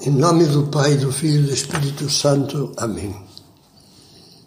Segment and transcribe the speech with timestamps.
[0.00, 2.72] Em nome do Pai, do Filho e do Espírito Santo.
[2.76, 3.12] Amém.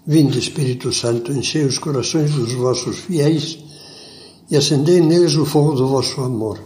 [0.07, 3.59] Vinde, Espírito Santo, enchei os corações dos vossos fiéis
[4.49, 6.57] e acendei neles o fogo do vosso amor.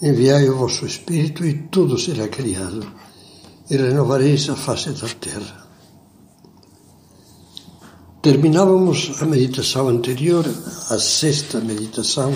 [0.00, 2.86] Enviai o vosso Espírito e tudo será criado,
[3.68, 5.66] e renovareis a face da terra.
[8.22, 10.46] Terminávamos a meditação anterior,
[10.88, 12.32] a sexta meditação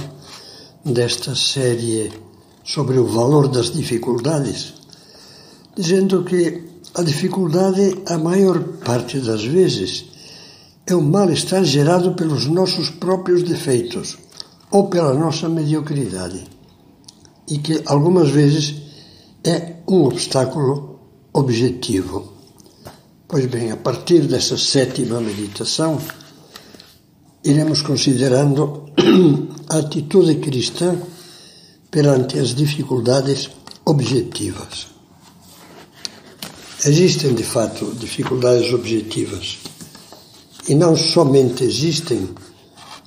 [0.85, 2.13] desta série
[2.65, 4.86] sobre o valor das dificuldades
[5.77, 10.07] dizendo que a dificuldade, a maior parte das vezes,
[10.87, 14.17] é um mal-estar gerado pelos nossos próprios defeitos
[14.71, 16.45] ou pela nossa mediocridade
[17.49, 18.75] e que algumas vezes
[19.45, 20.99] é um obstáculo
[21.33, 22.33] objetivo.
[23.29, 26.01] Pois bem, a partir dessa sétima meditação,
[27.45, 28.87] iremos considerando
[29.69, 30.97] a atitude cristã
[31.91, 33.51] perante as dificuldades
[33.85, 34.96] objetivas.
[36.85, 39.59] Existem, de fato, dificuldades objetivas.
[40.69, 42.29] E não somente existem,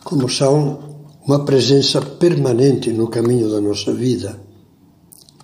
[0.03, 4.41] como são uma presença permanente no caminho da nossa vida.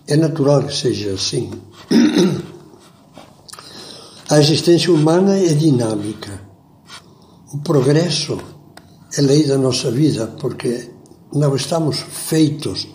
[0.08, 1.52] É natural que seja assim.
[4.28, 6.42] A existência humana é dinâmica.
[7.53, 8.40] O progresso
[9.16, 10.90] é lei da nossa vida, porque
[11.31, 12.88] não estamos feitos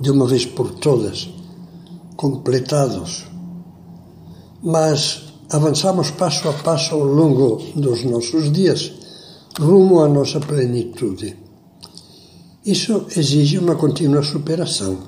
[0.00, 1.28] de uma vez por todas,
[2.16, 3.27] completados
[4.62, 8.92] mas avançamos passo a passo ao longo dos nossos dias,
[9.58, 11.36] rumo à nossa plenitude.
[12.64, 14.98] Isso exige uma contínua superação.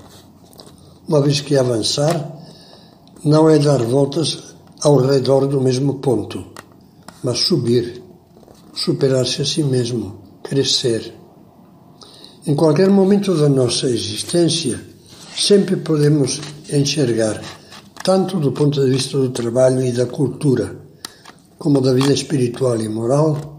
[1.07, 2.39] Uma vez que avançar,
[3.25, 6.45] não é dar voltas ao redor do mesmo ponto,
[7.23, 8.03] mas subir,
[8.73, 11.15] superar-se a si mesmo, crescer.
[12.47, 14.81] Em qualquer momento da nossa existência,
[15.37, 16.41] sempre podemos
[16.73, 17.43] enxergar
[18.03, 20.75] tanto do ponto de vista do trabalho e da cultura,
[21.59, 23.59] como da vida espiritual e moral,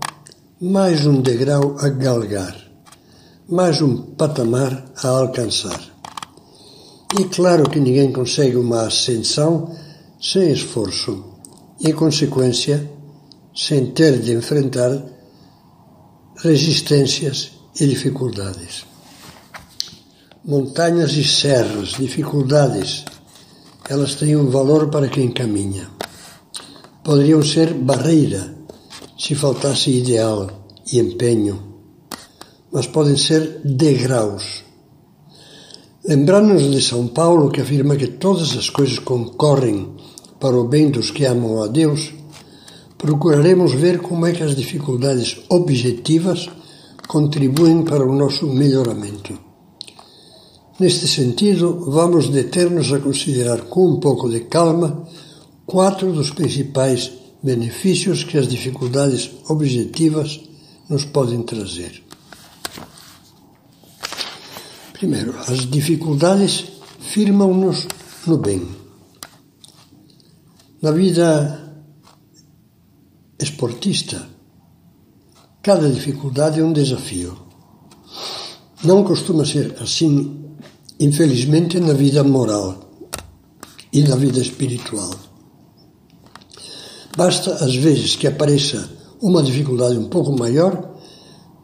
[0.59, 2.55] mais um degrau a galgar,
[3.47, 5.79] mais um patamar a alcançar.
[7.19, 9.75] E claro que ninguém consegue uma ascensão
[10.19, 11.23] sem esforço
[11.79, 12.89] e, em consequência,
[13.55, 15.03] sem ter de enfrentar
[16.37, 18.85] resistências e dificuldades.
[20.43, 23.05] Montanhas e serras, dificuldades,
[23.91, 25.89] elas têm um valor para quem caminha.
[27.03, 28.55] Poderiam ser barreira
[29.19, 30.49] se faltasse ideal
[30.89, 31.61] e empenho,
[32.71, 34.63] mas podem ser degraus.
[36.07, 39.93] Lembrando-nos de São Paulo, que afirma que todas as coisas concorrem
[40.39, 42.13] para o bem dos que amam a Deus,
[42.97, 46.49] procuraremos ver como é que as dificuldades objetivas
[47.09, 49.50] contribuem para o nosso melhoramento.
[50.81, 55.07] Neste sentido, vamos deter-nos a considerar com um pouco de calma
[55.63, 57.11] quatro dos principais
[57.43, 60.39] benefícios que as dificuldades objetivas
[60.89, 62.01] nos podem trazer.
[64.93, 66.65] Primeiro, as dificuldades
[66.99, 67.87] firmam-nos
[68.25, 68.67] no bem.
[70.81, 71.75] Na vida
[73.37, 74.27] esportista,
[75.61, 77.37] cada dificuldade é um desafio.
[78.83, 80.41] Não costuma ser assim
[81.01, 82.79] infelizmente, na vida moral
[83.91, 85.09] e na vida espiritual.
[87.17, 88.87] Basta, às vezes, que apareça
[89.19, 90.91] uma dificuldade um pouco maior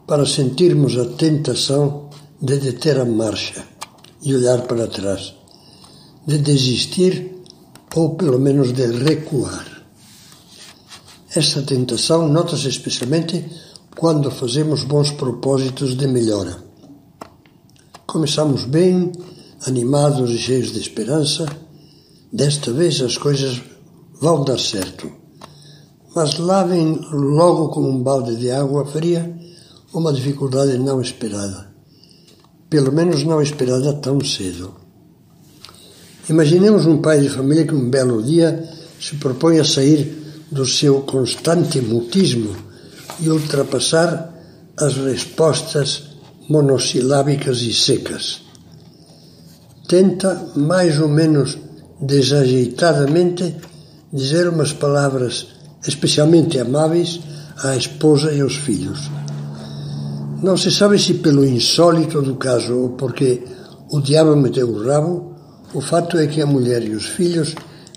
[0.08, 2.10] para sentirmos a tentação
[2.42, 3.64] de deter a marcha
[4.22, 5.34] e olhar para trás,
[6.26, 7.36] de desistir
[7.94, 9.66] ou pelo menos de recuar.
[11.34, 13.44] Essa tentação nota-se especialmente
[13.96, 16.67] quando fazemos bons propósitos de melhora.
[18.08, 19.12] Começamos bem,
[19.66, 21.44] animados e cheios de esperança.
[22.32, 23.60] Desta vez as coisas
[24.18, 25.12] vão dar certo.
[26.16, 29.38] Mas lá vem logo como um balde de água fria
[29.92, 31.70] uma dificuldade não esperada.
[32.70, 34.74] Pelo menos não esperada tão cedo.
[36.30, 38.66] Imaginemos um pai de família que um belo dia
[38.98, 42.56] se propõe a sair do seu constante mutismo
[43.20, 44.32] e ultrapassar
[44.78, 46.08] as respostas
[46.48, 48.42] monossilábicas e secas.
[49.86, 51.58] Tenta, mais ou menos
[52.00, 53.56] desajeitadamente,
[54.12, 55.48] dizer umas palavras
[55.86, 57.20] especialmente amáveis
[57.62, 59.10] à esposa e aos filhos.
[60.42, 63.42] Não se sabe se pelo insólito do caso ou porque
[63.90, 65.34] o diabo meteu o rabo,
[65.74, 67.54] o fato é que a mulher e os filhos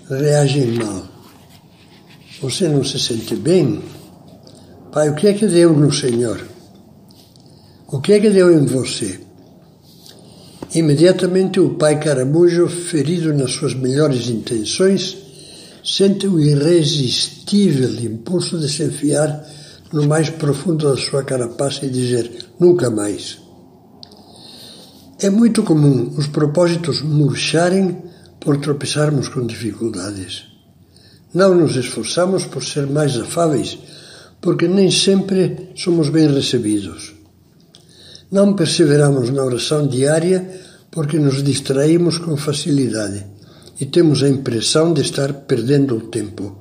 [0.08, 1.02] reagem mal.
[2.40, 3.82] Você não se sente bem?
[4.90, 6.51] Pai, o que é que deu no Senhor?
[7.92, 9.20] O que é que deu em você?
[10.74, 15.18] Imediatamente o pai Caramujo, ferido nas suas melhores intenções,
[15.84, 19.46] sente o irresistível impulso de se enfiar
[19.92, 23.38] no mais profundo da sua carapaça e dizer nunca mais.
[25.20, 27.98] É muito comum os propósitos murcharem
[28.40, 30.44] por tropeçarmos com dificuldades.
[31.34, 33.78] Não nos esforçamos por ser mais afáveis,
[34.40, 37.20] porque nem sempre somos bem recebidos.
[38.32, 40.48] Não perseveramos na oração diária
[40.90, 43.26] porque nos distraímos com facilidade
[43.78, 46.56] e temos a impressão de estar perdendo o tempo,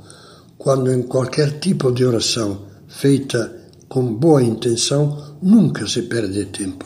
[0.58, 3.56] quando em qualquer tipo de oração feita
[3.88, 6.86] com boa intenção nunca se perde tempo.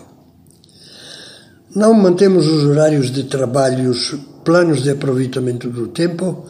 [1.75, 6.45] Não mantemos os horários de trabalho, os planos de aproveitamento do tempo,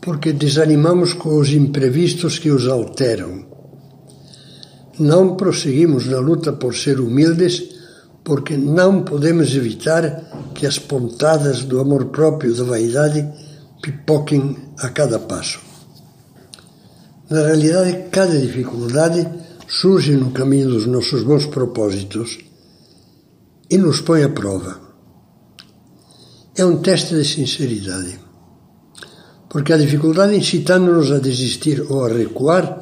[0.00, 3.51] porque desanimamos com os imprevistos que os alteram.
[5.02, 7.60] Não prosseguimos na luta por ser humildes,
[8.22, 10.04] porque não podemos evitar
[10.54, 13.28] que as pontadas do amor próprio da vaidade
[13.82, 15.58] pipoquem a cada passo.
[17.28, 19.28] Na realidade, cada dificuldade
[19.66, 22.38] surge no caminho dos nossos bons propósitos
[23.68, 24.80] e nos põe à prova.
[26.54, 28.20] É um teste de sinceridade,
[29.48, 32.81] porque a dificuldade incitando-nos a desistir ou a recuar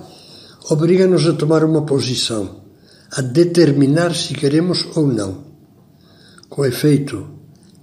[0.70, 2.62] obriga-nos a tomar uma posição,
[3.10, 5.50] a determinar se queremos ou não.
[6.48, 7.26] Com efeito,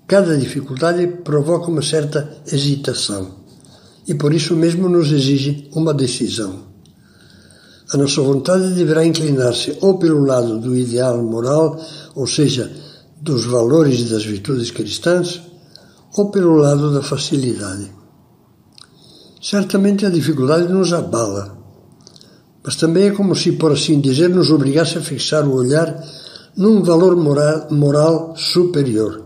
[0.07, 3.43] cada dificuldade provoca uma certa hesitação
[4.07, 6.65] e por isso mesmo nos exige uma decisão.
[7.91, 11.77] A nossa vontade deverá inclinar-se ou pelo lado do ideal moral,
[12.15, 12.71] ou seja,
[13.21, 15.41] dos valores e das virtudes cristãs,
[16.15, 17.91] ou pelo lado da facilidade.
[19.41, 21.56] Certamente a dificuldade nos abala,
[22.67, 26.03] mas também é como se, por assim dizer, nos obrigasse a fixar o olhar
[26.57, 29.23] num valor moral, moral superior,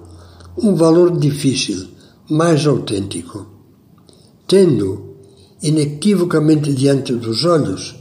[0.56, 1.88] um valor difícil,
[2.30, 3.48] mais autêntico.
[4.48, 5.16] Tendo
[5.64, 7.96] inequivocamente diante dos olhos,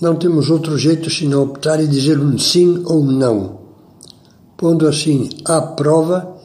[0.00, 3.62] não temos outro jeito senão optar e dizer um sim ou um não,
[4.56, 6.36] pondo assim à prova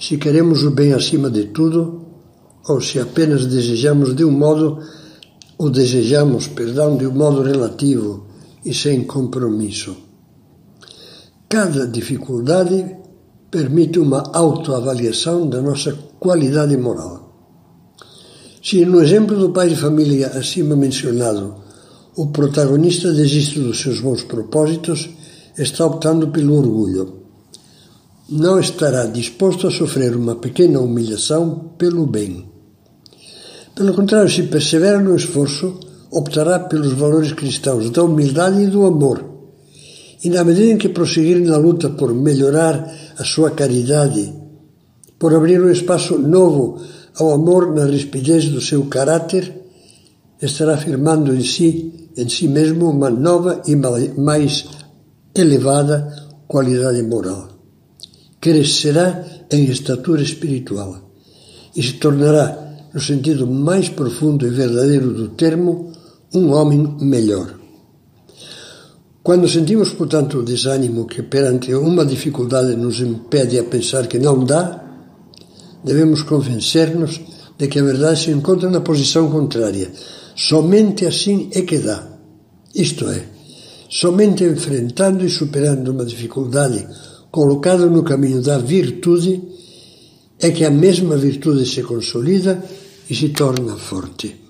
[0.00, 2.06] se queremos o bem acima de tudo
[2.68, 4.80] ou se apenas desejamos de um modo
[5.62, 8.26] o desejamos, perdão, de um modo relativo
[8.64, 9.94] e sem compromisso.
[11.48, 12.96] Cada dificuldade
[13.48, 17.14] permite uma autoavaliação da nossa qualidade moral.
[18.60, 21.54] Se no exemplo do pai de família acima mencionado,
[22.16, 25.10] o protagonista desiste dos seus bons propósitos,
[25.56, 27.04] está optando pelo orgulho.
[28.28, 32.50] Não estará disposto a sofrer uma pequena humilhação pelo bem.
[33.74, 35.78] Pelo contrário, se persevera no esforço,
[36.10, 39.32] optará pelos valores cristãos da humildade e do amor
[40.24, 42.88] e na medida em que prosseguir na luta por melhorar
[43.18, 44.32] a sua caridade,
[45.18, 46.80] por abrir um espaço novo
[47.16, 49.52] ao amor na rispidez do seu caráter,
[50.40, 54.64] estará afirmando em si, em si mesmo, uma nova e mais
[55.34, 57.48] elevada qualidade moral.
[58.40, 61.10] Crescerá em estatura espiritual
[61.74, 62.61] e se tornará,
[62.92, 65.92] no sentido mais profundo e verdadeiro do termo,
[66.34, 67.54] um homem melhor.
[69.22, 74.44] Quando sentimos, portanto, o desânimo que perante uma dificuldade nos impede a pensar que não
[74.44, 74.82] dá,
[75.84, 77.20] devemos convencer-nos
[77.56, 79.92] de que a verdade se encontra na posição contrária.
[80.34, 82.08] Somente assim é que dá.
[82.74, 83.24] Isto é,
[83.88, 86.86] somente enfrentando e superando uma dificuldade
[87.30, 89.40] colocada no caminho da virtude
[90.40, 92.62] é que a mesma virtude se consolida
[93.06, 94.41] e se torna forte.